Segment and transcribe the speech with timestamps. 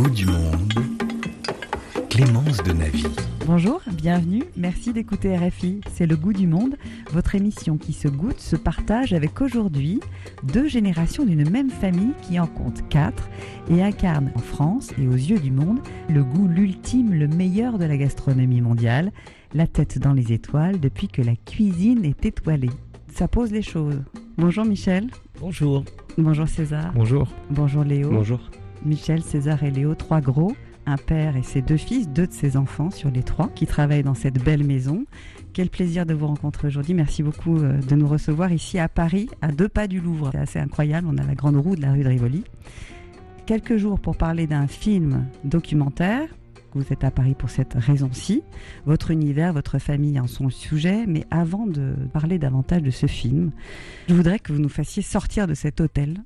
[0.00, 0.72] goût du monde,
[2.08, 3.04] Clémence de Navy.
[3.44, 5.82] Bonjour, bienvenue, merci d'écouter RFI.
[5.92, 6.76] C'est le goût du monde,
[7.12, 10.00] votre émission qui se goûte, se partage avec aujourd'hui
[10.42, 13.28] deux générations d'une même famille qui en compte quatre
[13.68, 17.84] et incarne en France et aux yeux du monde le goût l'ultime, le meilleur de
[17.84, 19.12] la gastronomie mondiale,
[19.52, 22.70] la tête dans les étoiles depuis que la cuisine est étoilée.
[23.12, 24.00] Ça pose les choses.
[24.38, 25.08] Bonjour Michel.
[25.38, 25.84] Bonjour.
[26.16, 26.90] Bonjour César.
[26.94, 27.28] Bonjour.
[27.50, 28.08] Bonjour Léo.
[28.10, 28.40] Bonjour.
[28.84, 30.54] Michel, César et Léo, trois gros,
[30.86, 34.02] un père et ses deux fils, deux de ses enfants sur les trois, qui travaillent
[34.02, 35.04] dans cette belle maison.
[35.52, 36.94] Quel plaisir de vous rencontrer aujourd'hui.
[36.94, 40.30] Merci beaucoup euh, de nous recevoir ici à Paris, à deux pas du Louvre.
[40.32, 42.44] C'est assez incroyable, on a la grande roue de la rue de Rivoli.
[43.46, 46.28] Quelques jours pour parler d'un film documentaire.
[46.72, 48.44] Vous êtes à Paris pour cette raison-ci.
[48.86, 51.04] Votre univers, votre famille en sont le sujet.
[51.08, 53.50] Mais avant de parler davantage de ce film,
[54.08, 56.18] je voudrais que vous nous fassiez sortir de cet hôtel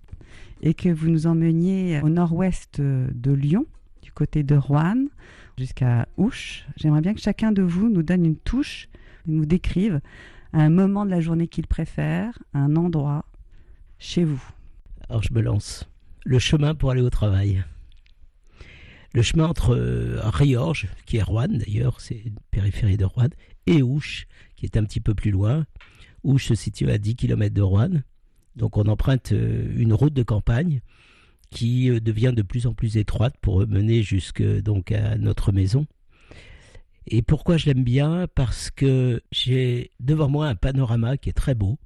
[0.63, 3.67] et que vous nous emmeniez au nord-ouest de Lyon,
[4.03, 5.09] du côté de Roanne,
[5.59, 6.65] jusqu'à Ouche.
[6.77, 8.89] J'aimerais bien que chacun de vous nous donne une touche,
[9.27, 10.01] nous décrive
[10.53, 13.25] un moment de la journée qu'il préfère, un endroit
[13.99, 14.43] chez vous.
[15.09, 15.89] Alors je me lance.
[16.25, 17.65] Le chemin pour aller au travail.
[19.13, 23.33] Le chemin entre euh, Riorges, qui est Roanne d'ailleurs, c'est une périphérie de Roanne,
[23.67, 25.67] et Ouche, qui est un petit peu plus loin.
[26.25, 28.03] Ouche se situe à 10 km de Roanne.
[28.57, 30.81] Donc on emprunte euh, une route de campagne
[31.51, 35.87] qui euh, devient de plus en plus étroite pour mener jusque donc à notre maison.
[37.07, 38.27] Et pourquoi je l'aime bien?
[38.35, 41.79] Parce que j'ai devant moi un panorama qui est très beau.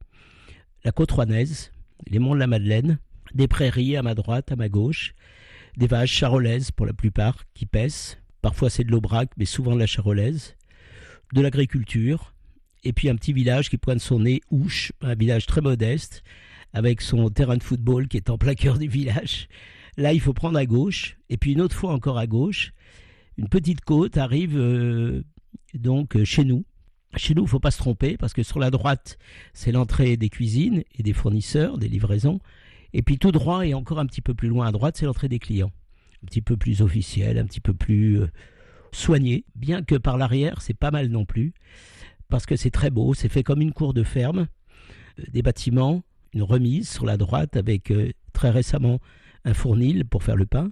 [0.84, 1.72] La côte rouennaise,
[2.06, 2.98] les monts de la Madeleine,
[3.34, 5.14] des prairies à ma droite, à ma gauche,
[5.76, 8.18] des vaches charolaises pour la plupart qui pèsent.
[8.42, 10.54] Parfois c'est de l'aubrac, mais souvent de la charolaise.
[11.32, 12.32] De l'agriculture.
[12.84, 16.22] Et puis un petit village qui pointe son nez, Ouche, un village très modeste,
[16.72, 19.48] avec son terrain de football qui est en plein cœur du village.
[19.96, 22.72] Là, il faut prendre à gauche, et puis une autre fois encore à gauche.
[23.36, 25.24] Une petite côte arrive euh,
[25.74, 26.64] donc euh, chez nous.
[27.16, 29.18] Chez nous, il ne faut pas se tromper, parce que sur la droite,
[29.54, 32.40] c'est l'entrée des cuisines et des fournisseurs, des livraisons.
[32.92, 35.28] Et puis tout droit et encore un petit peu plus loin à droite, c'est l'entrée
[35.28, 35.72] des clients.
[36.22, 38.28] Un petit peu plus officiel, un petit peu plus euh,
[38.92, 41.54] soigné, bien que par l'arrière, c'est pas mal non plus,
[42.28, 44.46] parce que c'est très beau, c'est fait comme une cour de ferme,
[45.32, 46.02] des bâtiments,
[46.34, 49.00] une remise sur la droite avec euh, très récemment
[49.44, 50.70] un fournil pour faire le pain.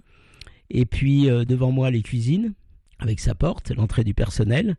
[0.69, 2.53] Et puis euh, devant moi les cuisines
[2.99, 4.75] avec sa porte, l'entrée du personnel.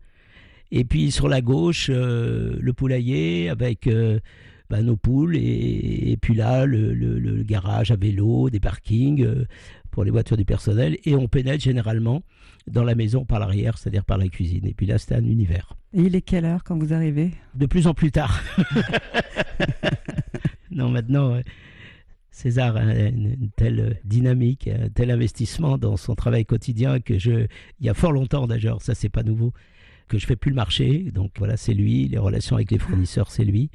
[0.71, 3.89] Et puis sur la gauche euh, le poulailler avec
[4.69, 9.27] bah, nos poules et, puis là le, le, garage à vélo, des parkings
[9.91, 10.99] pour les voitures du personnel.
[11.05, 12.23] Et on pénètre généralement
[12.67, 14.67] dans la maison par l'arrière, c'est-à-dire par la cuisine.
[14.67, 15.75] Et puis là c'est un univers.
[15.95, 17.31] Et il est quelle heure quand vous arrivez?
[17.55, 18.43] De plus en plus tard.
[20.79, 21.41] non, maintenant,
[22.31, 27.47] César a une, telle dynamique, un tel investissement dans son travail quotidien que je,
[27.81, 29.53] il y a fort longtemps d'ailleurs, ça c'est pas nouveau,
[30.07, 31.11] que je fais plus le marché.
[31.13, 32.07] Donc voilà, c'est lui.
[32.07, 33.71] Les relations avec les fournisseurs, c'est lui.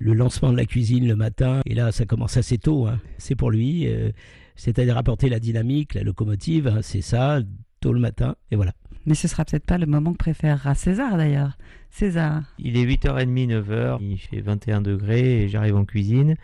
[0.00, 3.00] Le lancement de la cuisine le matin, et là ça commence assez tôt, hein.
[3.16, 3.86] c'est pour lui.
[3.86, 4.10] Euh,
[4.56, 7.40] c'est-à-dire apporter la dynamique, la locomotive, hein, c'est ça,
[7.80, 8.74] tôt le matin, et voilà.
[9.06, 11.56] Mais ce sera peut-être pas le moment que préférera César d'ailleurs.
[11.90, 12.42] César.
[12.58, 16.36] Il est 8h30, 9h, il fait 21 degrés et j'arrive en cuisine.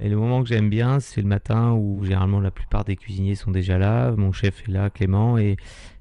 [0.00, 3.36] Et le moment que j'aime bien, c'est le matin où généralement la plupart des cuisiniers
[3.36, 4.10] sont déjà là.
[4.16, 5.56] Mon chef est là, Clément, et,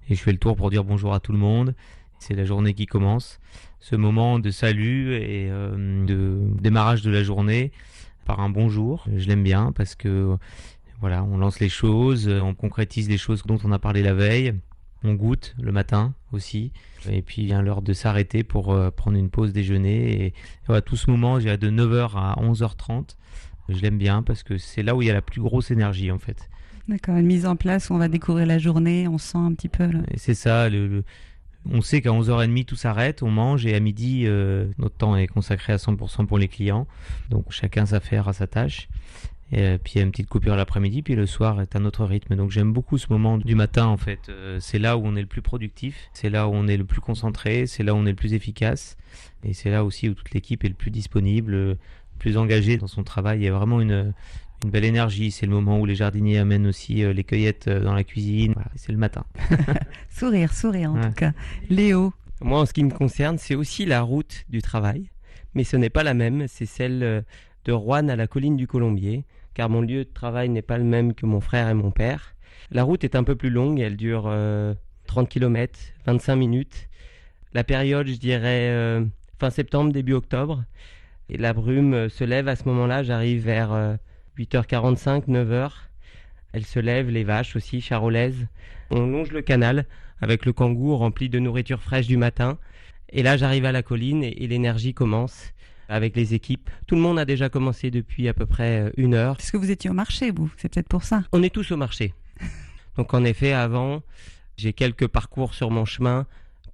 [0.10, 1.76] je fais le tour pour dire bonjour à tout le monde.
[2.18, 3.40] C'est la journée qui commence.
[3.80, 7.72] Ce moment de salut et euh, de démarrage de la journée
[8.26, 10.36] par un bonjour, je l'aime bien parce que
[11.00, 14.56] voilà, on lance les choses, on concrétise les choses dont on a parlé la veille
[15.04, 16.72] on goûte le matin aussi.
[17.10, 20.26] Et puis vient l'heure de s'arrêter pour euh, prendre une pause déjeuner.
[20.26, 20.34] Et,
[20.68, 23.16] voilà, tout ce moment, j'ai de 9h à 11h30.
[23.70, 26.12] Je l'aime bien parce que c'est là où il y a la plus grosse énergie
[26.12, 26.50] en fait.
[26.88, 29.70] D'accord, une mise en place où on va découvrir la journée, on sent un petit
[29.70, 29.88] peu.
[30.18, 31.04] C'est ça, le,
[31.72, 35.28] on sait qu'à 11h30 tout s'arrête, on mange et à midi, euh, notre temps est
[35.28, 36.88] consacré à 100% pour les clients.
[37.30, 38.88] Donc chacun s'affaire à sa tâche.
[39.52, 41.86] Et euh, puis il y a une petite coupure l'après-midi, puis le soir est un
[41.86, 42.36] autre rythme.
[42.36, 44.30] Donc j'aime beaucoup ce moment du matin en fait.
[44.30, 46.86] Euh, c'est là où on est le plus productif, c'est là où on est le
[46.86, 48.96] plus concentré, c'est là où on est le plus efficace,
[49.44, 51.78] et c'est là aussi où toute l'équipe est le plus disponible, le
[52.20, 53.40] plus engagée dans son travail.
[53.40, 54.14] Il y a vraiment une,
[54.64, 55.32] une belle énergie.
[55.32, 58.54] C'est le moment où les jardiniers amènent aussi euh, les cueillettes dans la cuisine.
[58.54, 59.26] Voilà, c'est le matin.
[60.10, 61.32] sourire, sourire en tout cas.
[61.70, 62.14] Léo.
[62.42, 65.10] Moi, en ce qui me concerne, c'est aussi la route du travail,
[65.56, 66.48] mais ce n'est pas la même.
[66.48, 67.26] C'est celle
[67.66, 70.84] de Rouen à la colline du Colombier car mon lieu de travail n'est pas le
[70.84, 72.36] même que mon frère et mon père.
[72.72, 74.32] La route est un peu plus longue, elle dure
[75.08, 76.88] 30 km, 25 minutes.
[77.54, 79.04] La période, je dirais, euh,
[79.40, 80.64] fin septembre, début octobre.
[81.30, 83.98] Et la brume se lève à ce moment-là, j'arrive vers
[84.38, 85.72] 8h45, euh, 9h.
[86.54, 88.48] Elles se lèvent, les vaches aussi, charolaises.
[88.92, 89.86] On longe le canal
[90.22, 92.58] avec le kangou rempli de nourriture fraîche du matin.
[93.12, 95.54] Et là, j'arrive à la colline et l'énergie commence
[95.90, 96.70] avec les équipes.
[96.88, 99.36] Tout le monde a déjà commencé depuis à peu près euh, une heure.
[99.36, 101.24] Parce que vous étiez au marché, vous, c'est peut-être pour ça.
[101.34, 102.14] On est tous au marché.
[102.96, 104.02] Donc en effet, avant,
[104.56, 106.28] j'ai quelques parcours sur mon chemin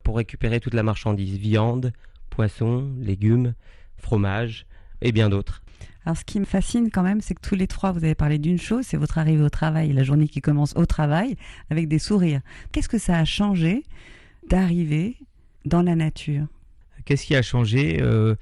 [0.03, 1.37] pour récupérer toute la marchandise.
[1.37, 1.93] Viande,
[2.29, 3.55] poisson, légumes,
[3.97, 4.65] fromage
[5.01, 5.61] et bien d'autres.
[6.05, 8.37] Alors, ce qui me fascine quand même, c'est que tous les trois, vous avez parlé
[8.37, 11.35] d'une chose, c'est votre arrivée au travail, la journée qui commence au travail,
[11.71, 12.41] avec des sourires.
[12.71, 13.83] Qu'est-ce que ça a changé
[14.47, 15.17] d'arriver
[15.65, 16.45] dans la nature?
[17.05, 18.35] Qu'est-ce qui a changé Euh,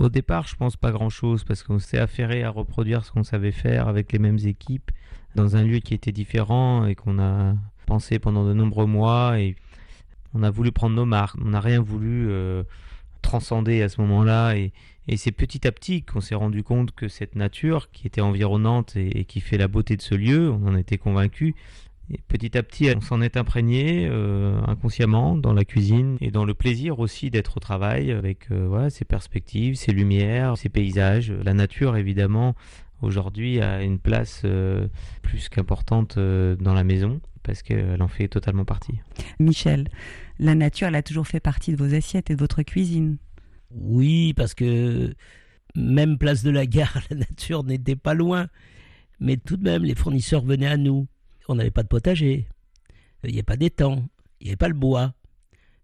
[0.00, 3.52] Au départ, je pense pas grand-chose parce qu'on s'est affairé à reproduire ce qu'on savait
[3.52, 4.90] faire avec les mêmes équipes
[5.34, 7.54] dans un lieu qui était différent et qu'on a
[7.84, 9.56] pensé pendant de nombreux mois et
[10.32, 11.36] on a voulu prendre nos marques.
[11.44, 12.62] On n'a rien voulu euh,
[13.20, 14.72] transcender à ce moment-là et,
[15.16, 19.24] c'est petit à petit qu'on s'est rendu compte que cette nature qui était environnante et,
[19.24, 21.52] qui fait la beauté de ce lieu, on en était convaincus.
[22.12, 26.44] Et petit à petit, on s'en est imprégné euh, inconsciemment dans la cuisine et dans
[26.44, 31.30] le plaisir aussi d'être au travail avec euh, voilà, ses perspectives, ses lumières, ses paysages.
[31.30, 32.56] La nature, évidemment,
[33.00, 34.88] aujourd'hui a une place euh,
[35.22, 39.00] plus qu'importante euh, dans la maison parce qu'elle en fait totalement partie.
[39.38, 39.88] Michel,
[40.38, 43.18] la nature, elle a toujours fait partie de vos assiettes et de votre cuisine.
[43.70, 45.14] Oui, parce que
[45.76, 48.48] même place de la gare, la nature n'était pas loin.
[49.20, 51.06] Mais tout de même, les fournisseurs venaient à nous.
[51.50, 52.46] On n'avait pas de potager.
[53.24, 54.04] Il n'y avait pas d'étang.
[54.40, 55.14] Il n'y avait pas le bois.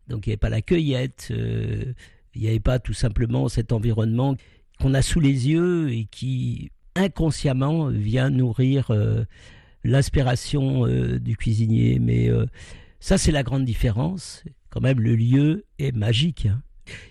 [0.08, 1.28] Donc il n'y avait pas la cueillette.
[1.32, 1.92] euh,
[2.36, 4.36] il n'y avait pas tout simplement cet environnement
[4.78, 9.24] qu'on a sous les yeux et qui inconsciemment vient nourrir euh,
[9.84, 11.98] l'inspiration euh, du cuisinier.
[11.98, 12.46] Mais euh,
[13.00, 14.44] ça, c'est la grande différence.
[14.70, 16.46] Quand même, le lieu est magique.
[16.46, 16.62] hein.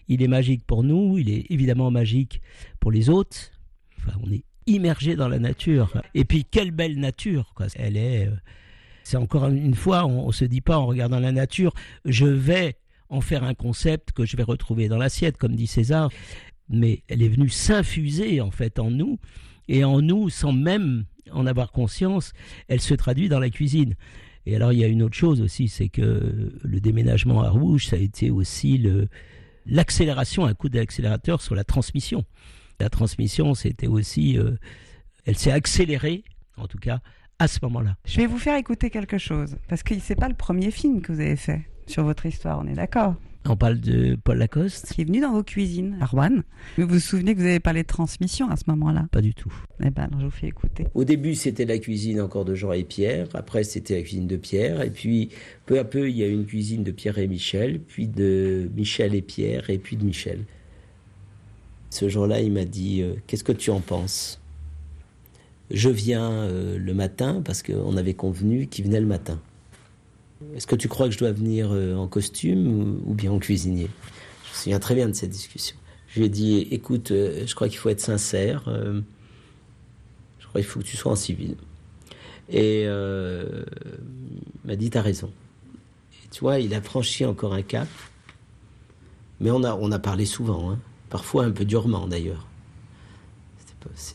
[0.08, 2.42] Il est magique pour nous, il est évidemment magique
[2.80, 3.52] pour les autres.
[3.98, 6.02] Enfin, on est immergé dans la nature.
[6.14, 7.68] Et puis, quelle belle nature, quoi.
[7.76, 8.28] Elle est.
[8.28, 8.32] euh,
[9.04, 11.74] C'est encore une fois, on, on se dit pas en regardant la nature,
[12.06, 12.76] je vais
[13.10, 16.10] en faire un concept que je vais retrouver dans l'assiette, comme dit César.
[16.70, 19.20] Mais elle est venue s'infuser, en fait, en nous.
[19.68, 22.34] Et en nous, sans même en avoir conscience,
[22.68, 23.96] elle se traduit dans la cuisine.
[24.48, 27.88] Et alors, il y a une autre chose aussi, c'est que le déménagement à Rouge,
[27.88, 28.84] ça a été aussi
[29.66, 32.26] l'accélération, un coup d'accélérateur sur la transmission.
[32.80, 34.52] La transmission, c'était aussi, euh,
[35.26, 36.24] elle s'est accélérée,
[36.58, 37.00] en tout cas,
[37.40, 37.98] à ce moment-là.
[38.06, 41.12] Je vais vous faire écouter quelque chose, parce que c'est pas le premier film que
[41.12, 43.16] vous avez fait sur votre histoire, on est d'accord?
[43.48, 46.42] On parle de Paul Lacoste Qui est venu dans vos cuisines, à Rouen.
[46.80, 49.06] Vous vous souvenez que vous avez parlé de transmission à ce moment-là?
[49.12, 49.54] Pas du tout.
[49.84, 50.88] Eh ben, alors je vous fais écouter.
[50.96, 53.28] Au début, c'était la cuisine encore de Jean et Pierre.
[53.36, 54.82] Après, c'était la cuisine de Pierre.
[54.82, 55.30] Et puis,
[55.68, 58.68] peu à peu, il y a eu une cuisine de Pierre et Michel, puis de
[58.76, 60.40] Michel et Pierre, et puis de Michel.
[61.96, 64.42] Ce jour-là, il m'a dit euh, Qu'est-ce que tu en penses?
[65.72, 69.40] Je viens euh, le matin, parce qu'on avait convenu qu'il venait le matin.
[70.58, 73.88] Est-ce que tu crois que je dois venir euh, en costume ou, bien en cuisinier?
[74.44, 75.78] Je me souviens très bien de cette discussion.
[76.10, 78.66] Je lui ai dit Écoute, je crois qu'il faut être sincère.
[78.68, 81.56] je crois qu'il faut que tu sois en civil.
[82.50, 85.32] Et il m'a dit, t'as raison.
[86.26, 87.88] Et tu vois, il a franchi encore un cap.
[89.40, 90.80] Mais on a, on a parlé souvent, hein.
[91.10, 92.48] Parfois un peu durement d'ailleurs.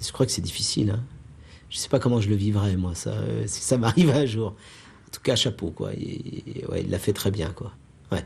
[0.02, 0.90] Je crois que c'est difficile.
[0.90, 1.04] Hein.
[1.68, 4.56] Je sais pas comment je le vivrais, moi, ça, euh, si ça m'arrive un jour.
[5.06, 5.92] En tout cas, chapeau, quoi.
[5.94, 7.72] Et, et ouais, il l'a fait très bien, quoi.
[8.10, 8.24] Ouais.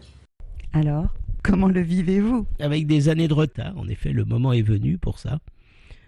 [0.72, 1.08] Alors,
[1.42, 2.46] comment le vivez-vous?
[2.58, 5.38] Avec des années de retard, en effet, le moment est venu pour ça.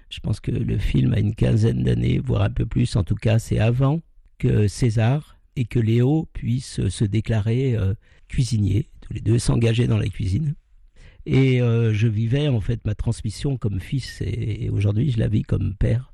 [0.09, 2.97] Je pense que le film a une quinzaine d'années, voire un peu plus.
[2.97, 4.01] En tout cas, c'est avant
[4.39, 7.95] que César et que Léo puissent se déclarer euh,
[8.29, 10.55] cuisiniers, tous les deux s'engager dans la cuisine.
[11.27, 15.43] Et euh, je vivais en fait ma transmission comme fils et, aujourd'hui je la vis
[15.43, 16.13] comme père.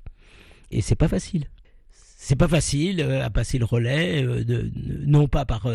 [0.70, 1.44] Et c'est pas facile.
[1.90, 4.70] C'est pas facile euh, à passer le relais, euh,
[5.04, 5.68] non pas par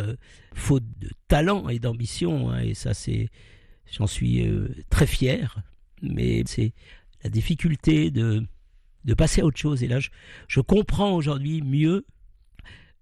[0.56, 3.30] faute de talent et d'ambition, hein, et ça c'est,
[3.92, 4.44] j'en suis
[4.90, 5.62] très fier,
[6.02, 6.74] mais c'est
[7.24, 8.44] la difficulté de,
[9.06, 9.84] de passer à autre chose.
[9.84, 10.10] Et là, je,
[10.48, 12.06] je comprends aujourd'hui mieux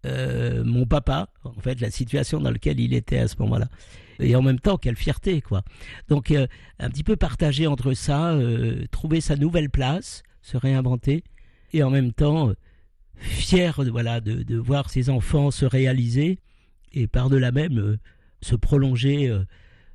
[0.04, 3.70] mon papa, en fait, la situation dans laquelle il était à ce moment-là.
[4.20, 5.64] Et en même temps, quelle fierté, quoi.
[6.08, 6.48] Donc, euh,
[6.80, 11.24] un petit peu partager entre ça, euh, trouver sa nouvelle place, se réinventer,
[11.74, 12.54] et en même temps, euh,
[13.18, 16.40] fier voilà, de, de voir ses enfants se réaliser,
[16.94, 17.98] et par-delà même, euh,
[18.42, 19.34] se prolonger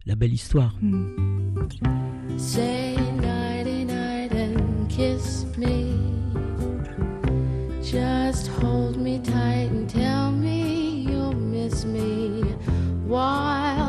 [0.06, 0.74] la belle histoire.
[2.36, 5.94] Say nighty night and kiss me.
[7.82, 12.42] Just hold me tight and tell me you'll miss me
[13.06, 13.79] while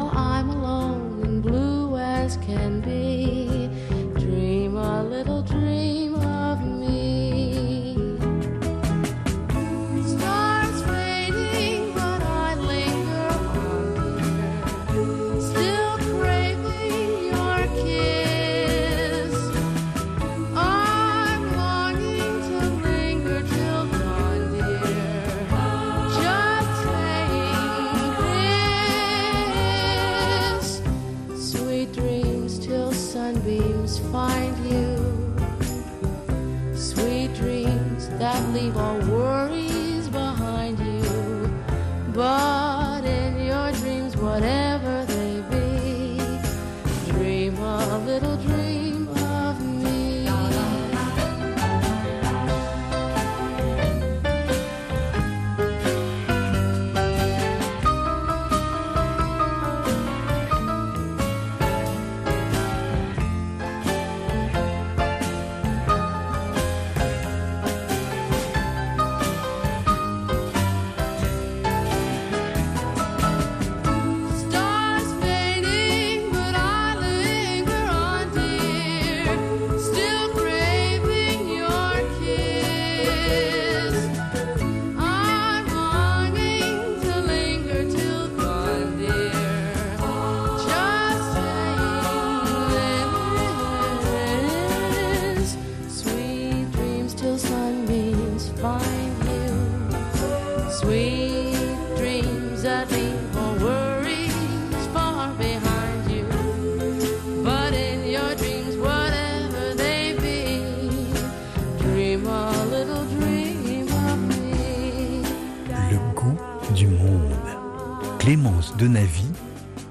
[118.21, 119.25] Clémence de Navy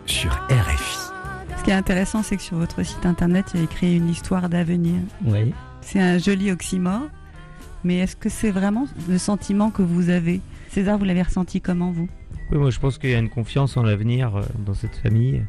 [0.07, 1.11] sur RFI.
[1.59, 4.09] Ce qui est intéressant, c'est que sur votre site internet, il y a écrit une
[4.09, 5.01] histoire d'avenir.
[5.25, 5.53] Oui.
[5.81, 7.09] C'est un joli oxymore,
[7.83, 10.41] mais est-ce que c'est vraiment le sentiment que vous avez?
[10.69, 12.09] César, vous l'avez ressenti comment vous?
[12.53, 15.43] Oui, moi je pense qu'il y a une confiance en l'avenir euh, dans cette famille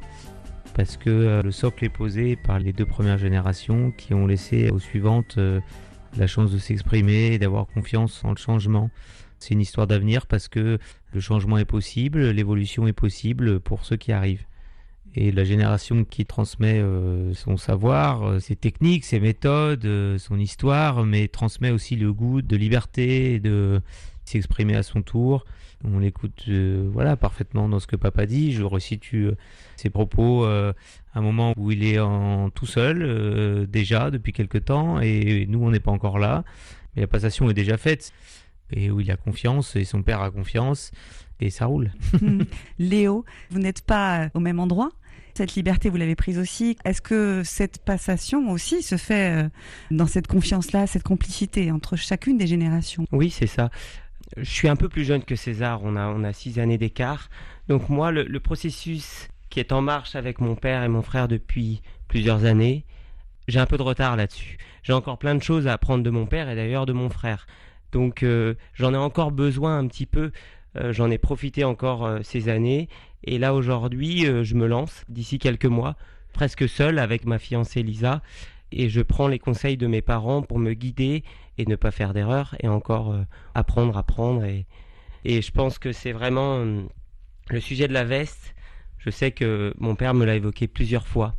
[0.74, 4.72] parce que euh, le socle est posé par les deux premières générations qui ont laissé
[4.72, 5.60] aux suivantes euh,
[6.18, 8.90] la chance de s'exprimer et d'avoir confiance en le changement.
[9.42, 10.78] C'est une histoire d'avenir parce que
[11.14, 14.46] le changement est possible, l'évolution est possible pour ceux qui arrivent.
[15.16, 20.40] Et la génération qui transmet euh, son savoir, euh, ses techniques, ses méthodes, euh, son
[20.40, 23.82] histoire, mais transmet aussi le goût de liberté, de
[24.24, 25.44] s'exprimer à son tour.
[25.84, 28.54] On l'écoute voilà parfaitement dans ce que papa dit.
[28.54, 29.32] Je resitue
[29.78, 30.76] ses propos à
[31.16, 35.72] un moment où il est en tout seul déjà depuis quelque temps et nous on
[35.72, 36.44] n'est pas encore là.
[36.96, 38.14] Mais la passation est déjà faite
[38.72, 40.92] et où il a confiance et son père a confiance
[41.40, 41.92] et ça roule.
[42.80, 44.92] Léo, vous n'êtes pas au même endroit
[45.34, 46.78] cette liberté, vous l'avez prise aussi.
[46.84, 49.50] Est-ce que cette passation aussi se fait euh,
[49.90, 53.06] dans cette confiance-là, cette complicité entre chacune des générations?
[53.12, 53.70] Oui, c'est ça.
[54.38, 57.30] Je suis un peu plus jeune que César, on a, on a six années d'écart.
[57.70, 61.28] Donc moi, le, le processus qui est en marche avec mon père et mon frère
[61.28, 62.86] depuis plusieurs années,
[63.48, 64.58] j'ai un peu de retard là-dessus.
[64.84, 67.46] J'ai encore plein de choses à apprendre de mon père et d'ailleurs de mon frère.
[67.92, 70.32] Donc euh, j'en ai encore besoin un petit peu,
[70.78, 72.90] euh, j'en ai profité encore euh, ces années.
[73.24, 75.96] Et là aujourd'hui, je me lance d'ici quelques mois,
[76.34, 78.22] presque seul avec ma fiancée Lisa.
[78.72, 81.24] Et je prends les conseils de mes parents pour me guider
[81.58, 83.16] et ne pas faire d'erreurs et encore
[83.54, 84.44] apprendre, apprendre.
[84.46, 84.66] Et,
[85.24, 86.66] et je pense que c'est vraiment
[87.50, 88.56] le sujet de la veste.
[88.98, 91.36] Je sais que mon père me l'a évoqué plusieurs fois.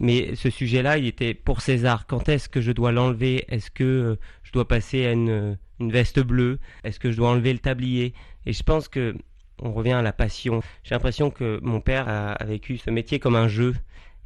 [0.00, 2.06] Mais ce sujet-là, il était pour César.
[2.06, 3.44] Quand est-ce que je dois l'enlever?
[3.48, 6.58] Est-ce que euh, je dois passer à une, une veste bleue?
[6.84, 8.12] Est-ce que je dois enlever le tablier?
[8.44, 9.16] Et je pense que
[9.58, 10.62] on revient à la passion.
[10.84, 13.74] J'ai l'impression que mon père a, a vécu ce métier comme un jeu.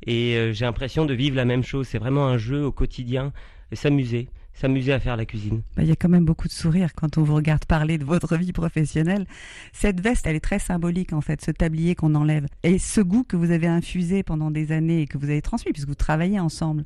[0.06, 1.86] Et euh, j'ai l'impression de vivre la même chose.
[1.86, 3.32] C'est vraiment un jeu au quotidien.
[3.72, 4.28] Et s'amuser.
[4.60, 5.62] S'amuser à faire la cuisine.
[5.74, 8.04] Bah, Il y a quand même beaucoup de sourires quand on vous regarde parler de
[8.04, 9.24] votre vie professionnelle.
[9.72, 12.46] Cette veste, elle est très symbolique en fait, ce tablier qu'on enlève.
[12.62, 15.72] Et ce goût que vous avez infusé pendant des années et que vous avez transmis
[15.72, 16.84] puisque vous travaillez ensemble.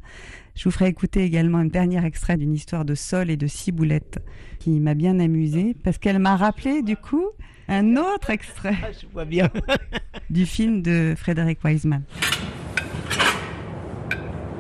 [0.55, 4.21] Je vous ferai écouter également un dernier extrait d'une histoire de sol et de ciboulette
[4.61, 7.27] qui m'a bien amusée parce qu'elle m'a rappelé du coup
[7.67, 9.51] un autre extrait Ah, je vois bien.
[10.31, 12.05] du film de Frédéric Wiseman.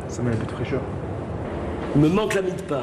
[0.09, 0.83] Ça met un peu de fraîcheur.
[1.94, 2.83] Il me manque la mie de pain.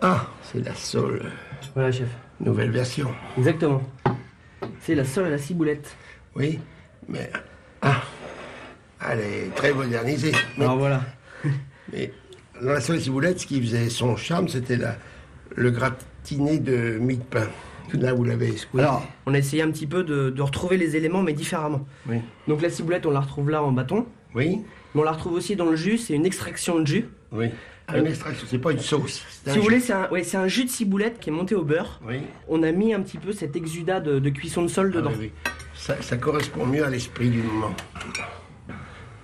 [0.00, 1.22] Ah, c'est la sole.
[1.74, 2.08] Voilà, chef.
[2.40, 3.08] Nouvelle version.
[3.36, 3.82] Exactement.
[4.80, 5.96] C'est la sole à la ciboulette.
[6.36, 6.58] Oui,
[7.08, 7.30] mais.
[7.82, 8.02] Ah,
[9.10, 10.32] elle est très modernisée.
[10.56, 11.00] Mais, Alors voilà.
[11.92, 12.12] mais
[12.62, 14.96] dans la sole ciboulette, ce qui faisait son charme, c'était la,
[15.56, 17.48] le gratiné de mie de pain.
[17.94, 18.84] Là, vous l'avez squeezé.
[18.84, 21.86] Alors, on a essayé un petit peu de, de retrouver les éléments, mais différemment.
[22.06, 22.18] Oui.
[22.46, 24.06] Donc la ciboulette, on la retrouve là en bâton.
[24.34, 24.60] Oui,
[24.94, 27.06] Mais on la retrouve aussi dans le jus, c'est une extraction de jus.
[27.32, 27.48] oui.
[27.90, 29.22] Ah, une extraction, c'est pas une sauce.
[29.46, 29.68] un Si vous jus.
[29.68, 32.00] voulez, c'est un, ouais, c'est un jus de ciboulette qui est monté au beurre.
[32.06, 32.16] Oui.
[32.48, 35.10] On a mis un petit peu cet exudat de, de cuisson de sol Ah, dedans.
[35.18, 35.50] oui, oui.
[35.74, 37.74] Ça, ça correspond mieux à l'esprit du moment.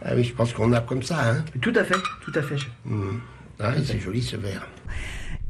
[0.02, 1.44] Ah oui, je pense qu'on a comme ça, hein.
[1.60, 2.56] Tout à fait, tout à fait.
[2.84, 3.20] Mhm.
[3.60, 4.66] Ah, c'est joli ce verre.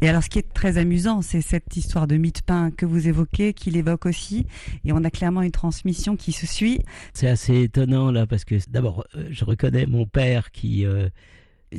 [0.01, 2.85] Et alors, ce qui est très amusant, c'est cette histoire de mie de pain que
[2.85, 4.47] vous évoquez, qu'il évoque aussi.
[4.85, 6.81] Et on a clairement une transmission qui se suit.
[7.15, 11.09] C'est assez étonnant là parce que d'abord euh, je reconnais mon père qui euh,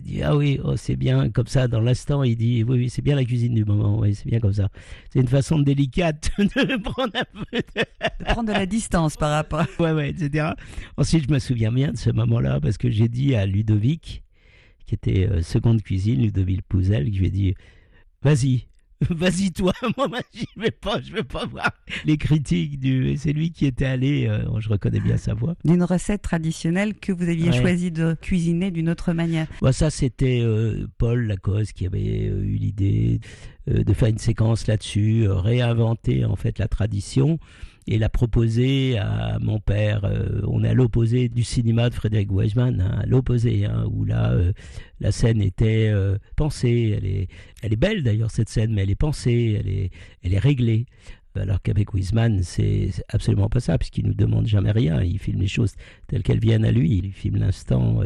[0.01, 3.01] dit ah oui oh, c'est bien comme ça dans l'instant il dit oui oui c'est
[3.01, 4.69] bien la cuisine du moment oui c'est bien comme ça
[5.11, 7.81] c'est une façon délicate de prendre un peu de...
[8.19, 9.65] De prendre de la distance par rapport.
[9.79, 10.49] ouais ouais etc
[10.97, 14.23] ensuite je me souviens bien de ce moment là parce que j'ai dit à Ludovic
[14.85, 17.55] qui était euh, seconde cuisine Ludovic Pouzel que je lui ai dit
[18.21, 18.67] vas-y
[19.09, 21.69] Vas-y toi, moi moi, j'y vais pas, je veux pas voir
[22.05, 23.17] les critiques du.
[23.17, 25.55] C'est lui qui était allé, euh, je reconnais bien sa voix.
[25.65, 27.59] D'une recette traditionnelle que vous aviez Ouais.
[27.61, 29.47] choisi de cuisiner d'une autre manière.
[29.61, 33.19] Bon, ça, c'était euh, Paul Lacoste qui avait euh, eu l'idée
[33.67, 37.39] de faire une séquence là-dessus, réinventer en fait la tradition
[37.87, 40.05] et la proposer à mon père.
[40.05, 44.05] Euh, on est à l'opposé du cinéma de Frédéric Weisman, hein, à l'opposé, hein, où
[44.05, 44.53] là euh,
[44.99, 46.95] la scène était euh, pensée.
[46.97, 47.27] Elle est,
[47.61, 49.91] elle est belle d'ailleurs cette scène, mais elle est pensée, elle est,
[50.23, 50.85] elle est réglée.
[51.35, 55.03] Alors qu'avec Wiseman, c'est absolument pas ça, puisqu'il nous demande jamais rien.
[55.03, 55.73] Il filme les choses
[56.07, 57.01] telles qu'elles viennent à lui.
[57.03, 57.99] Il filme l'instant.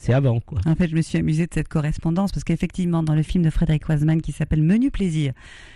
[0.00, 0.58] C'est avant, quoi.
[0.64, 3.50] En fait, je me suis amusée de cette correspondance parce qu'effectivement, dans le film de
[3.50, 5.34] Frédéric Wiseman qui s'appelle Menu plaisir,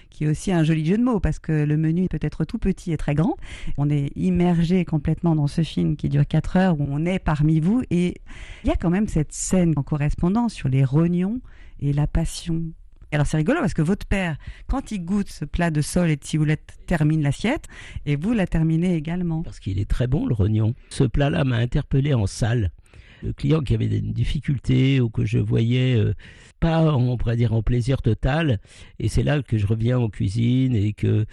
[0.09, 2.57] qui est aussi un joli jeu de mots parce que le menu peut être tout
[2.57, 3.37] petit et très grand,
[3.77, 7.61] on est immergé complètement dans ce film qui dure 4 heures où on est parmi
[7.61, 8.15] vous et
[8.65, 11.43] il y a quand même cette scène en correspondance sur les rognons
[11.81, 12.63] et la passion.
[13.13, 14.39] Alors c'est rigolo parce que votre père,
[14.69, 17.67] quand il goûte ce plat de sol et de ciboulette, termine l'assiette
[18.07, 19.43] et vous la terminez également.
[19.43, 20.75] Parce qu'il est très bon le rognon.
[20.89, 22.71] Ce plat-là m'a interpellé en salle.
[23.25, 26.15] Le client qui avait des difficultés ou que je voyais euh,
[26.61, 28.61] pas, on pourrait dire, en plaisir total.
[28.99, 31.25] Et c'est là que je reviens en cuisine et que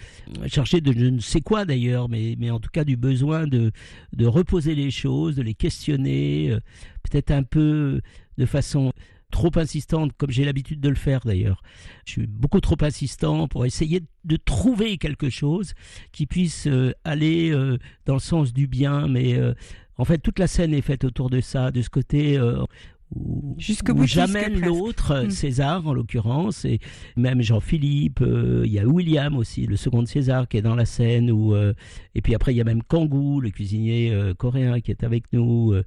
[0.47, 3.71] chercher de je ne sais quoi d'ailleurs, mais, mais en tout cas du besoin de,
[4.13, 6.59] de reposer les choses, de les questionner, euh,
[7.03, 8.01] peut-être un peu
[8.37, 8.91] de façon
[9.31, 11.63] trop insistante, comme j'ai l'habitude de le faire d'ailleurs.
[12.05, 15.73] Je suis beaucoup trop insistant pour essayer de trouver quelque chose
[16.11, 19.53] qui puisse euh, aller euh, dans le sens du bien, mais euh,
[20.01, 22.63] en fait toute la scène est faite autour de ça, de ce côté euh,
[23.15, 23.55] où,
[24.05, 25.29] j'amène l'autre, Mm.
[25.29, 26.79] César en l'occurrence, et
[27.15, 30.75] même Jean-Philippe, euh, il y a William aussi, le second de César qui est dans
[30.75, 31.73] la scène, où, euh,
[32.15, 35.25] et puis après il y a même Kangoo, le cuisinier euh, coréen qui est avec
[35.33, 35.71] nous.
[35.73, 35.83] euh,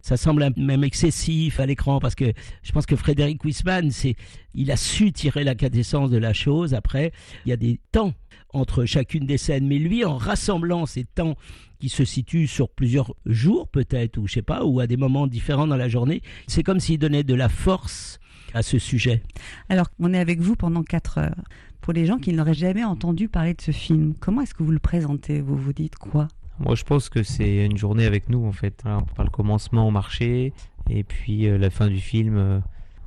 [0.00, 4.14] ça semble même excessif à l'écran parce que je pense que Frédéric Wiseman, c'est,
[4.54, 6.72] il a su tirer la quintessence de la chose.
[6.72, 7.12] Après,
[7.44, 8.14] il y a des temps
[8.52, 11.36] entre chacune des scènes, mais lui, en rassemblant ces temps
[11.78, 15.26] qui se situent sur plusieurs jours peut-être, ou je sais pas, ou à des moments
[15.26, 18.18] différents dans la journée, c'est comme s'il donnait de la force
[18.54, 19.22] à ce sujet.
[19.68, 21.44] Alors on est avec vous pendant 4 heures.
[21.80, 24.72] Pour les gens qui n'auraient jamais entendu parler de ce film, comment est-ce que vous
[24.72, 25.40] le présentez?
[25.40, 26.28] Vous vous dites quoi?
[26.58, 28.80] Moi, je pense que c'est une journée avec nous, en fait.
[28.82, 30.52] Voilà, on parle commencement au marché,
[30.90, 32.58] et puis euh, la fin du film, euh,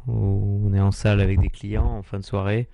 [0.07, 2.69] où on est en salle avec des clients en fin de soirée.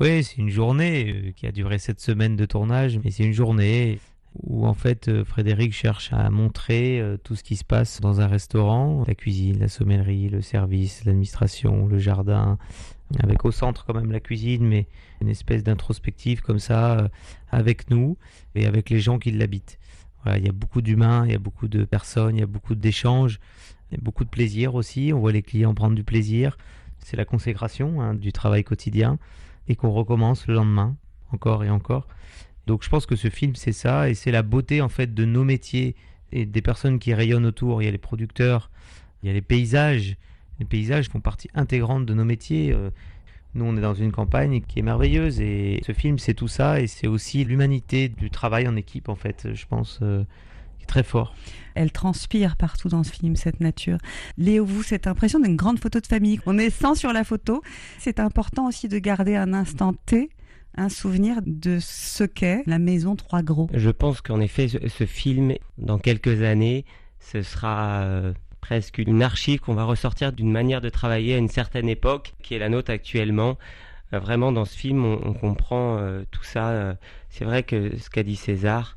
[0.00, 3.34] Oui, c'est une journée euh, qui a duré cette semaine de tournage, mais c'est une
[3.34, 4.00] journée
[4.42, 8.22] où en fait euh, Frédéric cherche à montrer euh, tout ce qui se passe dans
[8.22, 12.56] un restaurant, la cuisine, la sommellerie, le service, l'administration, le jardin,
[13.22, 14.86] avec au centre quand même la cuisine, mais
[15.20, 17.10] une espèce d'introspective comme ça
[17.50, 18.16] avec nous
[18.54, 19.78] et avec les gens qui l'habitent.
[20.24, 22.46] Voilà, il y a beaucoup d'humains, il y a beaucoup de personnes, il y a
[22.46, 23.38] beaucoup d'échanges,
[24.00, 25.12] beaucoup de plaisir aussi.
[25.12, 26.56] On voit les clients prendre du plaisir.
[27.04, 29.18] C'est la consécration hein, du travail quotidien
[29.70, 30.96] et qu'on recommence le lendemain,
[31.32, 32.08] encore et encore.
[32.66, 35.24] Donc je pense que ce film, c'est ça et c'est la beauté en fait de
[35.24, 35.94] nos métiers
[36.32, 37.80] et des personnes qui rayonnent autour.
[37.80, 38.70] Il y a les producteurs,
[39.22, 40.16] il y a les paysages.
[40.58, 42.72] Les paysages font partie intégrante de nos métiers.
[42.72, 42.90] Euh,
[43.54, 46.80] Nous, on est dans une campagne qui est merveilleuse et ce film, c'est tout ça
[46.80, 50.24] et c'est aussi l'humanité du travail en équipe, en fait, je pense, euh,
[50.86, 51.34] très fort.
[51.74, 53.98] Elle transpire partout dans ce film, cette nature.
[54.38, 56.40] Léo, vous, cette impression d'une grande photo de famille.
[56.46, 57.62] On est 100 sur la photo.
[57.98, 60.30] C'est important aussi de garder un instant T,
[60.76, 63.68] un souvenir de ce qu'est la maison Trois Gros.
[63.72, 66.84] Je pense qu'en effet, ce, ce film, dans quelques années,
[67.20, 71.48] ce sera euh, presque une archive qu'on va ressortir d'une manière de travailler à une
[71.48, 73.58] certaine époque, qui est la nôtre actuellement.
[74.12, 76.68] Euh, vraiment, dans ce film, on, on comprend euh, tout ça.
[76.70, 76.94] Euh,
[77.28, 78.96] C'est vrai que ce qu'a dit César,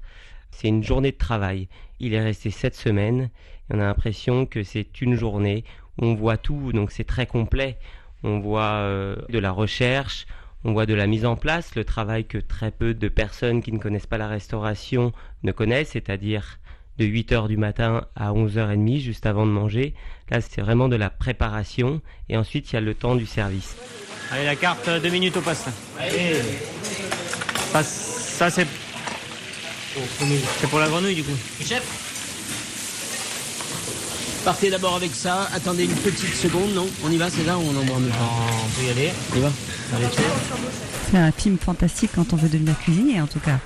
[0.55, 1.67] c'est une journée de travail.
[1.99, 3.29] Il est resté sept semaines.
[3.69, 5.63] Et on a l'impression que c'est une journée
[5.99, 7.77] où on voit tout, donc c'est très complet.
[8.23, 10.25] On voit euh, de la recherche,
[10.63, 13.71] on voit de la mise en place, le travail que très peu de personnes qui
[13.71, 15.11] ne connaissent pas la restauration
[15.43, 16.59] ne connaissent, c'est-à-dire
[16.97, 19.93] de 8h du matin à 11h30 juste avant de manger.
[20.29, 23.75] Là, c'est vraiment de la préparation et ensuite il y a le temps du service.
[24.31, 25.67] Allez, la carte, deux minutes au poste.
[27.71, 28.67] Ça, ça c'est.
[30.60, 31.38] C'est pour la grenouille du coup.
[34.43, 37.62] Partez d'abord avec ça, attendez une petite seconde, non On y va, c'est là où
[37.62, 39.12] on en On peut y aller.
[39.34, 39.51] On y va.
[41.10, 43.60] C'est un film fantastique quand on veut devenir cuisinier, en tout cas.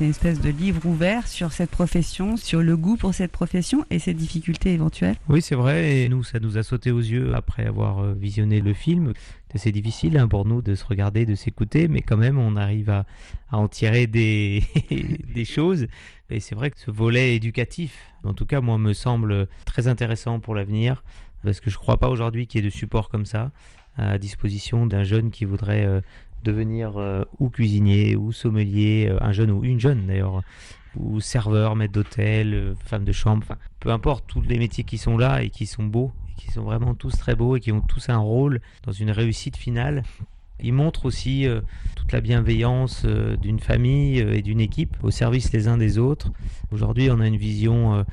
[0.00, 3.84] C'est une espèce de livre ouvert sur cette profession, sur le goût pour cette profession
[3.90, 5.16] et ses difficultés éventuelles.
[5.28, 8.62] Oui, c'est vrai, et nous, ça nous a sauté aux yeux après avoir euh, visionné
[8.62, 9.12] le film.
[9.56, 12.88] C'est difficile hein, pour nous de se regarder, de s'écouter, mais quand même, on arrive
[12.88, 13.04] à,
[13.52, 14.64] en tirer des,
[15.44, 15.86] choses.
[16.30, 20.40] Et c'est vrai que ce volet éducatif, en tout cas, moi, me semble très intéressant
[20.40, 21.04] pour l'avenir,
[21.44, 23.50] parce que je crois pas aujourd'hui qu'il y ait de support comme ça
[23.96, 26.00] à disposition d'un jeune qui voudrait euh,
[26.42, 30.42] devenir euh, ou cuisinier ou sommelier, euh, un jeune ou une jeune d'ailleurs,
[30.96, 33.46] ou serveur, maître d'hôtel, euh, femme de chambre,
[33.78, 36.62] peu importe tous les métiers qui sont là et qui sont beaux, et qui sont
[36.62, 40.02] vraiment tous très beaux et qui ont tous un rôle dans une réussite finale.
[40.62, 41.46] Il montre aussi
[41.96, 46.30] toute la bienveillance d'une famille et d'une équipe au service les uns des autres.
[46.70, 48.04] Aujourd'hui, on a une vision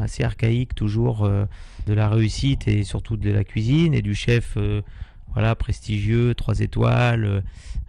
[0.00, 4.56] assez archaïque toujours de la réussite et surtout de la cuisine et du chef
[5.32, 7.42] voilà prestigieux, trois étoiles,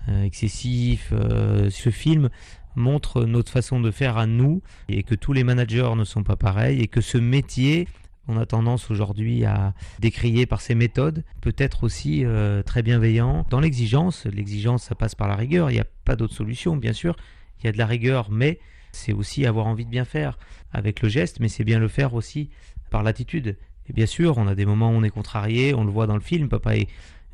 [0.09, 1.09] euh, excessif.
[1.11, 2.29] Euh, ce film
[2.75, 6.35] montre notre façon de faire à nous et que tous les managers ne sont pas
[6.35, 7.87] pareils et que ce métier
[8.27, 13.45] on a tendance aujourd'hui à décrier par ses méthodes, peut être aussi euh, très bienveillant
[13.49, 14.25] dans l'exigence.
[14.25, 15.69] L'exigence, ça passe par la rigueur.
[15.69, 17.15] Il n'y a pas d'autre solution, bien sûr.
[17.59, 18.59] Il y a de la rigueur, mais
[18.91, 20.37] c'est aussi avoir envie de bien faire
[20.71, 22.49] avec le geste, mais c'est bien le faire aussi
[22.89, 23.57] par l'attitude.
[23.89, 26.15] Et bien sûr, on a des moments où on est contrarié, on le voit dans
[26.15, 26.47] le film.
[26.47, 26.87] Papa est,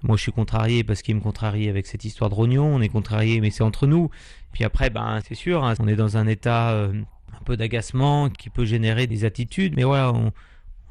[0.03, 2.65] Moi, je suis contrarié parce qu'il me contrarie avec cette histoire de rognon.
[2.65, 4.09] On est contrarié, mais c'est entre nous.
[4.53, 6.93] Puis après, ben, c'est sûr, hein, on est dans un état euh,
[7.33, 9.73] un peu d'agacement qui peut générer des attitudes.
[9.75, 10.31] Mais voilà, on,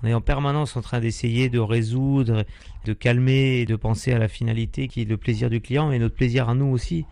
[0.05, 2.45] est en permanence en train d'essayer de résoudre,
[2.85, 5.99] de calmer et de penser à la finalité qui est le plaisir du client et
[5.99, 7.07] notre plaisir à nous aussi.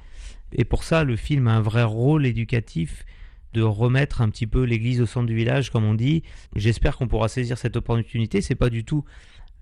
[0.53, 3.05] Et pour ça, le film a un vrai rôle éducatif
[3.53, 6.25] de remettre un petit peu l'église au centre du village, comme on dit.
[6.57, 8.41] J'espère qu'on pourra saisir cette opportunité.
[8.41, 9.05] C'est pas du tout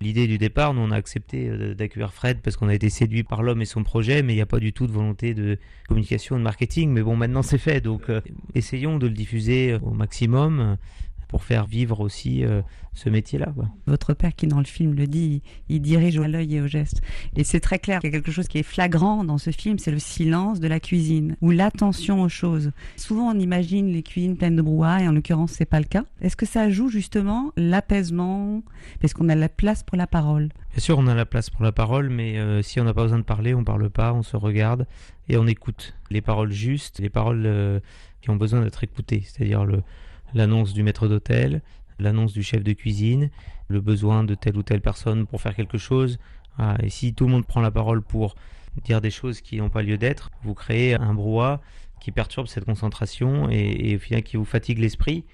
[0.02, 0.74] l'idée du départ.
[0.74, 3.64] Nous, on a accepté euh, d'accueillir Fred parce qu'on a été séduit par l'homme et
[3.64, 6.90] son projet, mais il n'y a pas du tout de volonté de communication, de marketing.
[6.90, 8.20] Mais bon, maintenant c'est fait, donc euh,
[8.54, 10.76] essayons de le diffuser au maximum euh,
[11.32, 12.60] pour faire vivre aussi euh,
[12.92, 13.54] ce métier-là.
[13.86, 15.40] Votre père, qui dans le film le dit,
[15.70, 17.00] il, il dirige à l'œil et au geste.
[17.36, 18.00] Et c'est très clair.
[18.02, 20.68] Il y a quelque chose qui est flagrant dans ce film, c'est le silence de
[20.68, 22.70] la cuisine ou l'attention aux choses.
[22.98, 26.04] Souvent, on imagine les cuisines pleines de brouhaha, et en l'occurrence, c'est pas le cas.
[26.20, 28.62] Est-ce que ça joue justement l'apaisement,
[29.00, 31.62] parce qu'on a la place pour la parole Bien sûr, on a la place pour
[31.62, 34.22] la parole, mais euh, si on n'a pas besoin de parler, on parle pas, on
[34.22, 34.86] se regarde
[35.30, 37.80] et on écoute les paroles justes, les paroles euh,
[38.20, 39.82] qui ont besoin d'être écoutées, c'est-à-dire le
[40.34, 41.62] l'annonce du maître d'hôtel,
[41.98, 43.30] l'annonce du chef de cuisine,
[43.68, 46.18] le besoin de telle ou telle personne pour faire quelque chose.
[46.56, 46.76] Voilà.
[46.82, 48.34] Et si tout le monde prend la parole pour
[48.84, 51.60] dire des choses qui n'ont pas lieu d'être, vous créez un brouhaha
[52.00, 55.24] qui perturbe cette concentration et, et qui vous fatigue l'esprit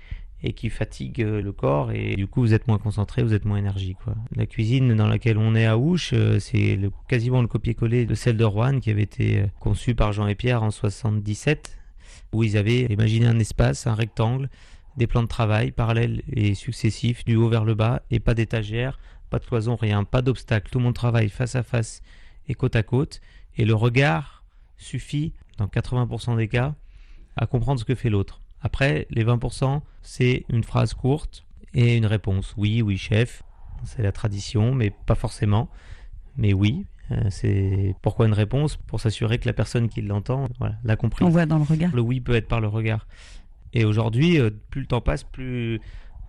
[0.43, 3.45] et qui fatigue euh, le corps et du coup vous êtes moins concentré, vous êtes
[3.45, 3.97] moins énergique.
[4.37, 8.37] La cuisine dans laquelle on est à Ouche, euh, c'est quasiment le copier-coller de celle
[8.37, 11.77] de Rouen qui avait été euh, conçue par Jean et Pierre en 77
[12.33, 14.49] où ils avaient imaginé un espace, un rectangle,
[14.99, 18.99] des plans de travail parallèles et successifs du haut vers le bas et pas d'étagère,
[19.31, 20.71] pas de cloison, rien, pas d'obstacle.
[20.71, 22.03] Tout le monde travaille face à face
[22.49, 23.21] et côte à côte
[23.57, 24.45] et le regard
[24.77, 26.75] suffit dans 80% des cas
[27.37, 28.43] à comprendre ce que fait l'autre.
[28.61, 32.55] Après, les 20%, c'est une phrase courte et une réponse.
[32.57, 33.43] Oui, oui, chef.
[33.85, 35.69] C'est la tradition, mais pas forcément.
[36.37, 38.77] Mais oui, euh, c'est pourquoi une réponse?
[38.77, 41.25] Pour s'assurer que la personne qui l'entend voilà, l'a compris.
[41.25, 41.95] On voit dans le regard.
[41.95, 43.07] Le oui peut être par le regard.
[43.73, 45.81] Et aujourd'hui, euh, plus le temps passe, plus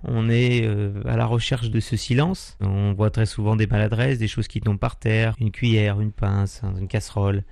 [0.03, 2.57] on est euh, à la recherche de ce silence.
[2.61, 6.11] On voit très souvent des maladresses, des choses qui tombent par terre, une cuillère, une
[6.11, 7.43] pince, une casserole.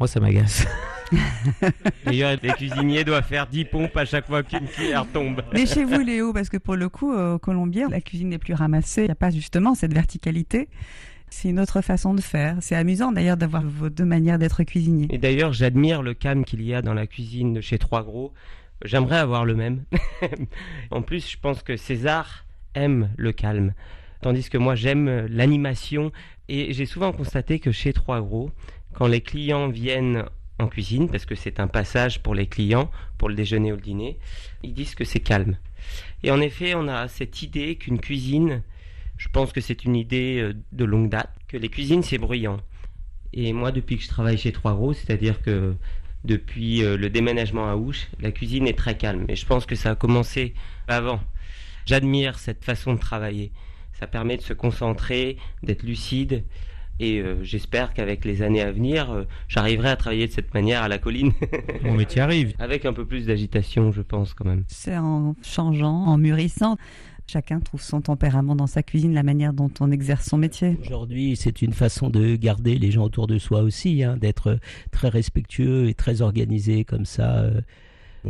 [0.00, 0.66] Moi, ça m'agace.
[2.04, 5.42] D'ailleurs, les cuisiniers doivent faire 10 pompes à chaque fois qu'une cuillère tombe.
[5.52, 8.38] Mais chez vous, Léo, parce que pour le coup, euh, au Colombier, la cuisine n'est
[8.38, 9.02] plus ramassée.
[9.02, 10.68] Il n'y a pas justement cette verticalité.
[11.30, 12.56] C'est une autre façon de faire.
[12.60, 15.06] C'est amusant d'ailleurs d'avoir vos deux manières d'être cuisinier.
[15.10, 18.32] Et d'ailleurs, j'admire le calme qu'il y a dans la cuisine de chez Trois Gros.
[18.84, 19.84] J'aimerais avoir le même.
[20.90, 23.74] en plus, je pense que César aime le calme.
[24.20, 26.12] Tandis que moi, j'aime l'animation.
[26.48, 28.50] Et j'ai souvent constaté que chez Trois Gros,
[28.94, 30.24] quand les clients viennent
[30.58, 33.82] en cuisine, parce que c'est un passage pour les clients, pour le déjeuner ou le
[33.82, 34.18] dîner,
[34.62, 35.56] ils disent que c'est calme.
[36.22, 38.62] Et en effet, on a cette idée qu'une cuisine,
[39.16, 42.58] je pense que c'est une idée euh, de longue date, que les cuisines, c'est bruyant.
[43.32, 45.74] Et moi, depuis que je travaille chez Trois Gros, c'est-à-dire que
[46.24, 49.24] depuis euh, le déménagement à Ouche, la cuisine est très calme.
[49.28, 50.54] Et je pense que ça a commencé
[50.88, 51.20] avant.
[51.86, 53.52] J'admire cette façon de travailler.
[53.92, 56.44] Ça permet de se concentrer, d'être lucide.
[57.00, 60.82] Et euh, j'espère qu'avec les années à venir, euh, j'arriverai à travailler de cette manière
[60.82, 61.32] à la colline.
[61.82, 62.54] Mon métier arrive.
[62.58, 64.64] Avec un peu plus d'agitation, je pense quand même.
[64.68, 66.76] C'est en changeant, en mûrissant.
[67.26, 70.76] Chacun trouve son tempérament dans sa cuisine, la manière dont on exerce son métier.
[70.84, 74.58] Aujourd'hui, c'est une façon de garder les gens autour de soi aussi, hein, d'être
[74.90, 77.38] très respectueux et très organisé comme ça.
[77.40, 77.60] euh.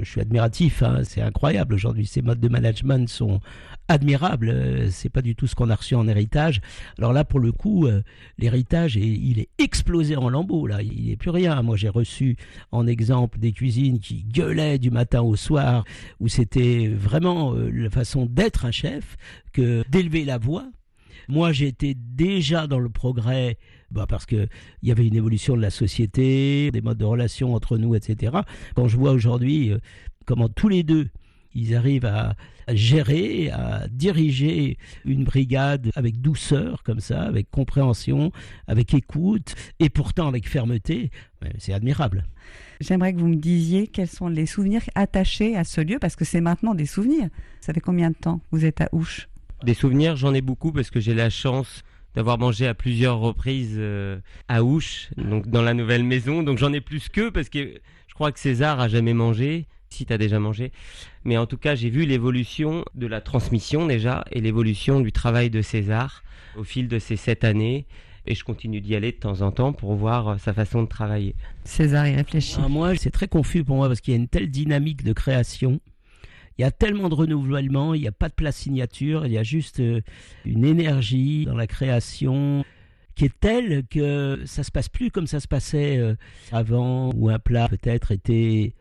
[0.01, 2.07] Je suis admiratif, hein, c'est incroyable aujourd'hui.
[2.07, 3.41] Ces modes de management sont
[3.89, 4.49] admirables.
[4.49, 6.61] euh, C'est pas du tout ce qu'on a reçu en héritage.
[6.99, 8.03] Alors là, pour le coup, euh,
[8.39, 10.67] l'héritage, il est explosé en lambeaux.
[10.67, 11.61] Là, il n'est plus rien.
[11.63, 12.37] Moi, j'ai reçu
[12.71, 15.85] en exemple des cuisines qui gueulaient du matin au soir,
[16.21, 19.17] où c'était vraiment euh, la façon d'être un chef
[19.53, 20.67] que d'élever la voix.
[21.29, 23.57] Moi, j'étais déjà dans le progrès,
[23.93, 24.49] bah, parce que
[24.83, 28.39] il y avait une évolution de la société, des modes de relation entre nous, etc.
[28.75, 29.79] Quand je vois aujourd'hui euh,
[30.27, 31.09] comment tous les deux
[31.55, 32.35] ils arrivent à,
[32.67, 38.33] à gérer, à diriger une brigade avec douceur, comme ça, avec compréhension,
[38.67, 41.11] avec écoute, et pourtant avec fermeté,
[41.43, 42.27] ouais, c'est admirable.
[42.81, 46.25] J'aimerais que vous me disiez quels sont les souvenirs attachés à ce lieu, parce que
[46.25, 47.29] c'est maintenant des souvenirs.
[47.61, 49.29] Ça fait combien de temps que vous êtes à Ouche?
[49.63, 51.83] Des souvenirs, j'en ai beaucoup parce que j'ai la chance
[52.15, 56.43] d'avoir mangé à plusieurs reprises euh, à Ouche, donc dans la nouvelle maison.
[56.43, 60.07] Donc j'en ai plus que parce que je crois que César a jamais mangé, si
[60.07, 60.73] tu as déjà mangé.
[61.25, 65.51] Mais en tout cas, j'ai vu l'évolution de la transmission déjà et l'évolution du travail
[65.51, 66.23] de César
[66.57, 67.87] au fil de ces sept années.
[68.27, 70.89] Et je continue d'y aller de temps en temps pour voir euh, sa façon de
[70.89, 71.35] travailler.
[71.65, 72.59] César y réfléchit.
[72.63, 75.13] Ah, moi, c'est très confus pour moi parce qu'il y a une telle dynamique de
[75.13, 75.81] création.
[76.59, 79.39] Il y a tellement de renouvellement, il n'y a pas de place signature, il y
[79.39, 80.01] a juste euh,
[80.45, 82.65] une énergie dans la création.
[83.15, 86.15] qui est telle que ça se passe plus comme ça se passait euh,
[86.51, 88.75] avant, où un plat peut-être était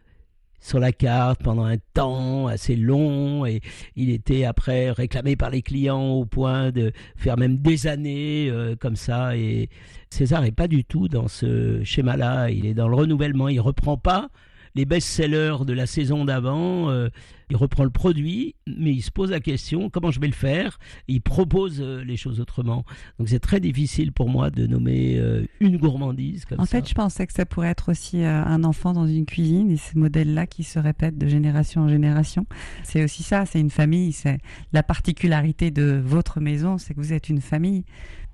[0.61, 3.61] sur la carte pendant un temps assez long et
[3.95, 8.75] il était après réclamé par les clients au point de faire même des années euh,
[8.75, 9.69] comme ça et
[10.11, 13.97] César est pas du tout dans ce schéma-là, il est dans le renouvellement, il reprend
[13.97, 14.29] pas
[14.75, 17.09] les best-sellers de la saison d'avant, euh,
[17.49, 20.79] il reprend le produit, mais il se pose la question comment je vais le faire?
[21.09, 22.85] Il propose euh, les choses autrement.
[23.19, 26.77] Donc c'est très difficile pour moi de nommer euh, une gourmandise comme En ça.
[26.77, 29.77] fait, je pensais que ça pourrait être aussi euh, un enfant dans une cuisine et
[29.77, 32.45] ce modèle-là qui se répète de génération en génération.
[32.83, 34.13] C'est aussi ça, c'est une famille.
[34.13, 34.37] C'est
[34.71, 37.83] la particularité de votre maison, c'est que vous êtes une famille.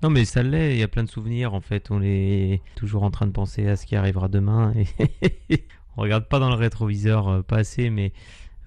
[0.00, 1.90] Non, mais ça l'est, il y a plein de souvenirs en fait.
[1.90, 4.72] On est toujours en train de penser à ce qui arrivera demain.
[5.50, 5.64] Et
[5.98, 8.12] on regarde pas dans le rétroviseur, euh, pas assez, mais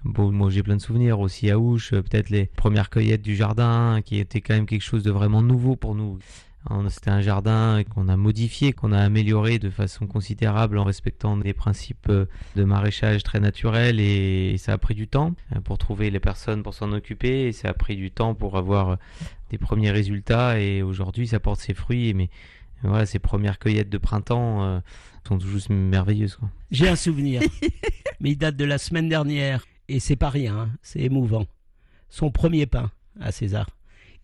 [0.04, 1.94] bon, moi j'ai plein de souvenirs aussi à Ouche.
[1.94, 5.40] euh, Peut-être les premières cueillettes du jardin qui étaient quand même quelque chose de vraiment
[5.40, 6.18] nouveau pour nous.
[6.90, 11.54] C'était un jardin qu'on a modifié, qu'on a amélioré de façon considérable en respectant des
[11.54, 15.32] principes euh, de maraîchage très naturels et ça a pris du temps
[15.64, 18.98] pour trouver les personnes pour s'en occuper et ça a pris du temps pour avoir
[19.50, 22.28] des premiers résultats et aujourd'hui ça porte ses fruits mais
[22.84, 24.80] voilà ces premières cueillettes de printemps
[25.28, 26.50] sont toujours merveilleuses quoi.
[26.70, 27.42] J'ai un souvenir,
[28.20, 31.46] mais il date de la semaine dernière et c'est pas rien, hein, c'est émouvant.
[32.08, 33.66] Son premier pain à César.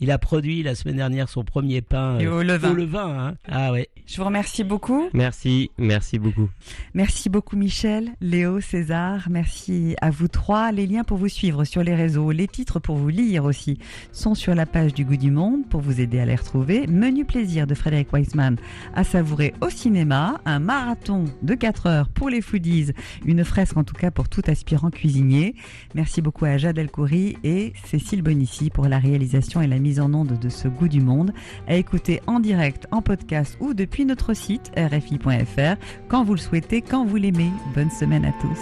[0.00, 2.70] Il a produit la semaine dernière son premier pain Et euh, au levain.
[2.70, 3.34] au levain, hein.
[3.50, 3.88] Ah ouais.
[4.06, 5.08] Je vous remercie beaucoup.
[5.12, 6.48] Merci, merci beaucoup.
[6.94, 9.26] Merci beaucoup Michel, Léo, César.
[9.28, 10.72] Merci à vous trois.
[10.72, 13.78] Les liens pour vous suivre sur les réseaux, les titres pour vous lire aussi
[14.12, 16.86] sont sur la page du Goût du Monde pour vous aider à les retrouver.
[16.86, 18.56] Menu plaisir de Frédéric Weisman
[18.94, 22.92] à savourer au cinéma, un marathon de 4 heures pour les foodies,
[23.26, 25.54] une fresque en tout cas pour tout aspirant cuisinier.
[25.94, 30.38] Merci beaucoup à Jade Elkoury et Cécile Bonissi pour la réalisation et la en onde
[30.38, 31.32] de ce Goût du Monde
[31.66, 35.76] à écouter en direct, en podcast ou depuis notre site rfi.fr
[36.08, 37.50] quand vous le souhaitez, quand vous l'aimez.
[37.74, 38.60] Bonne semaine à tous.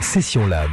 [0.00, 0.68] Session Lab.